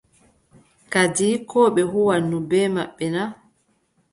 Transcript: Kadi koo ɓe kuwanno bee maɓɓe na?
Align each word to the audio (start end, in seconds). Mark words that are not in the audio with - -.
Kadi 0.93 1.27
koo 1.49 1.67
ɓe 1.75 1.81
kuwanno 1.91 2.37
bee 2.49 2.67
maɓɓe 2.75 3.05
na? 3.15 3.23